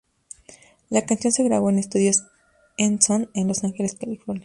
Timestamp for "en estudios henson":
1.69-3.29